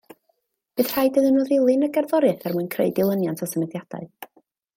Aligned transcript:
Bydd 0.79 0.87
rhaid 0.93 1.19
iddyn 1.21 1.37
nhw 1.39 1.43
ddilyn 1.49 1.87
y 1.89 1.89
gerddoriaeth 1.99 2.49
er 2.51 2.57
mwyn 2.57 2.73
creu 2.77 2.93
dilyniant 3.01 3.45
o 3.47 3.51
symudiadau 3.53 4.11